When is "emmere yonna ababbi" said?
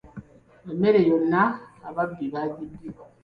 0.71-2.25